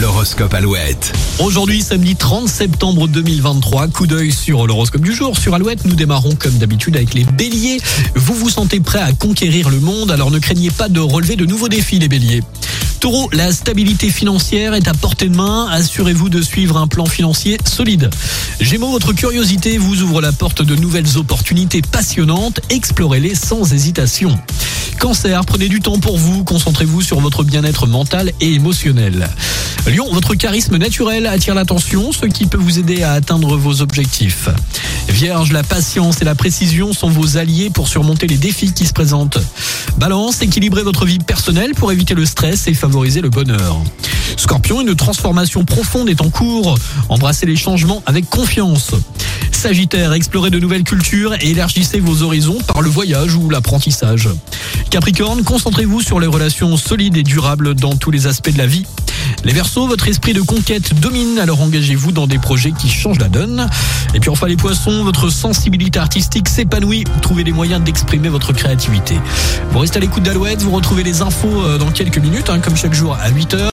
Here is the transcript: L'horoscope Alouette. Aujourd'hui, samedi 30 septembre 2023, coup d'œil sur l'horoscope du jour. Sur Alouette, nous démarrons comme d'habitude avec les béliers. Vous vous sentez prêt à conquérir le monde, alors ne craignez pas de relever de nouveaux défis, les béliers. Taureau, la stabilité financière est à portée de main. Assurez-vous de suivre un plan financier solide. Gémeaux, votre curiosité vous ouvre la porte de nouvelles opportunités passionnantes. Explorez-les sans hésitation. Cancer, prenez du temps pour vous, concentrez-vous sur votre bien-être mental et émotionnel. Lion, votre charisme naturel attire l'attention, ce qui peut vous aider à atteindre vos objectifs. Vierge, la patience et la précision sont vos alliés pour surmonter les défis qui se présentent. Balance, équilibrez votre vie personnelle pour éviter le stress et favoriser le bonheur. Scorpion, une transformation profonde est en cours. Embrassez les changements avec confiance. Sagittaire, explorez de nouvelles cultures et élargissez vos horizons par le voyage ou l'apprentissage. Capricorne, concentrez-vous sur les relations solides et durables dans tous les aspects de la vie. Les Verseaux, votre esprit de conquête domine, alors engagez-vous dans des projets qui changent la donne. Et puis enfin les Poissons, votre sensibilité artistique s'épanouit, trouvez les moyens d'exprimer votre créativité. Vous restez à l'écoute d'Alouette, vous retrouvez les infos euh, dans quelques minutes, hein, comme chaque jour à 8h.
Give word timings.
L'horoscope 0.00 0.52
Alouette. 0.54 1.12
Aujourd'hui, 1.38 1.80
samedi 1.80 2.16
30 2.16 2.48
septembre 2.48 3.06
2023, 3.06 3.86
coup 3.88 4.08
d'œil 4.08 4.32
sur 4.32 4.66
l'horoscope 4.66 5.02
du 5.02 5.14
jour. 5.14 5.38
Sur 5.38 5.54
Alouette, 5.54 5.84
nous 5.84 5.94
démarrons 5.94 6.34
comme 6.34 6.54
d'habitude 6.54 6.96
avec 6.96 7.14
les 7.14 7.22
béliers. 7.22 7.80
Vous 8.16 8.34
vous 8.34 8.50
sentez 8.50 8.80
prêt 8.80 8.98
à 8.98 9.12
conquérir 9.12 9.70
le 9.70 9.78
monde, 9.78 10.10
alors 10.10 10.32
ne 10.32 10.40
craignez 10.40 10.72
pas 10.72 10.88
de 10.88 10.98
relever 10.98 11.36
de 11.36 11.46
nouveaux 11.46 11.68
défis, 11.68 12.00
les 12.00 12.08
béliers. 12.08 12.42
Taureau, 12.98 13.28
la 13.32 13.52
stabilité 13.52 14.10
financière 14.10 14.74
est 14.74 14.88
à 14.88 14.94
portée 14.94 15.28
de 15.28 15.36
main. 15.36 15.68
Assurez-vous 15.70 16.28
de 16.28 16.42
suivre 16.42 16.76
un 16.76 16.88
plan 16.88 17.06
financier 17.06 17.58
solide. 17.64 18.10
Gémeaux, 18.60 18.90
votre 18.90 19.12
curiosité 19.12 19.78
vous 19.78 20.02
ouvre 20.02 20.20
la 20.20 20.32
porte 20.32 20.62
de 20.62 20.74
nouvelles 20.74 21.18
opportunités 21.18 21.82
passionnantes. 21.82 22.58
Explorez-les 22.68 23.36
sans 23.36 23.72
hésitation. 23.72 24.36
Cancer, 24.98 25.44
prenez 25.44 25.68
du 25.68 25.80
temps 25.80 25.98
pour 25.98 26.16
vous, 26.16 26.44
concentrez-vous 26.44 27.02
sur 27.02 27.20
votre 27.20 27.44
bien-être 27.44 27.86
mental 27.86 28.32
et 28.40 28.54
émotionnel. 28.54 29.28
Lion, 29.86 30.08
votre 30.10 30.34
charisme 30.34 30.78
naturel 30.78 31.26
attire 31.26 31.54
l'attention, 31.54 32.10
ce 32.10 32.24
qui 32.24 32.46
peut 32.46 32.56
vous 32.56 32.78
aider 32.78 33.02
à 33.02 33.12
atteindre 33.12 33.56
vos 33.58 33.82
objectifs. 33.82 34.48
Vierge, 35.08 35.52
la 35.52 35.62
patience 35.62 36.22
et 36.22 36.24
la 36.24 36.34
précision 36.34 36.94
sont 36.94 37.10
vos 37.10 37.36
alliés 37.36 37.68
pour 37.68 37.86
surmonter 37.86 38.26
les 38.26 38.38
défis 38.38 38.72
qui 38.72 38.86
se 38.86 38.94
présentent. 38.94 39.38
Balance, 39.98 40.40
équilibrez 40.40 40.82
votre 40.82 41.04
vie 41.04 41.18
personnelle 41.18 41.72
pour 41.74 41.92
éviter 41.92 42.14
le 42.14 42.24
stress 42.24 42.66
et 42.66 42.72
favoriser 42.72 43.20
le 43.20 43.28
bonheur. 43.28 43.76
Scorpion, 44.38 44.80
une 44.80 44.94
transformation 44.94 45.66
profonde 45.66 46.08
est 46.08 46.22
en 46.22 46.30
cours. 46.30 46.78
Embrassez 47.10 47.44
les 47.44 47.56
changements 47.56 48.02
avec 48.06 48.28
confiance. 48.30 48.92
Sagittaire, 49.52 50.14
explorez 50.14 50.50
de 50.50 50.58
nouvelles 50.58 50.84
cultures 50.84 51.34
et 51.34 51.50
élargissez 51.50 52.00
vos 52.00 52.22
horizons 52.22 52.58
par 52.66 52.80
le 52.80 52.88
voyage 52.88 53.34
ou 53.34 53.50
l'apprentissage. 53.50 54.30
Capricorne, 54.88 55.44
concentrez-vous 55.44 56.00
sur 56.00 56.20
les 56.20 56.26
relations 56.26 56.76
solides 56.78 57.18
et 57.18 57.22
durables 57.22 57.74
dans 57.74 57.96
tous 57.96 58.10
les 58.10 58.26
aspects 58.26 58.52
de 58.52 58.58
la 58.58 58.66
vie. 58.66 58.86
Les 59.42 59.52
Verseaux, 59.52 59.86
votre 59.86 60.08
esprit 60.08 60.32
de 60.32 60.40
conquête 60.40 60.98
domine, 61.00 61.38
alors 61.38 61.60
engagez-vous 61.60 62.12
dans 62.12 62.26
des 62.26 62.38
projets 62.38 62.72
qui 62.72 62.88
changent 62.88 63.18
la 63.18 63.28
donne. 63.28 63.68
Et 64.14 64.20
puis 64.20 64.30
enfin 64.30 64.46
les 64.46 64.56
Poissons, 64.56 65.04
votre 65.04 65.30
sensibilité 65.30 65.98
artistique 65.98 66.48
s'épanouit, 66.48 67.04
trouvez 67.22 67.44
les 67.44 67.52
moyens 67.52 67.82
d'exprimer 67.82 68.28
votre 68.28 68.52
créativité. 68.52 69.18
Vous 69.70 69.78
restez 69.78 69.98
à 69.98 70.00
l'écoute 70.00 70.22
d'Alouette, 70.22 70.62
vous 70.62 70.70
retrouvez 70.70 71.02
les 71.02 71.22
infos 71.22 71.62
euh, 71.62 71.78
dans 71.78 71.90
quelques 71.90 72.18
minutes, 72.18 72.48
hein, 72.50 72.60
comme 72.60 72.76
chaque 72.76 72.94
jour 72.94 73.16
à 73.20 73.30
8h. 73.30 73.58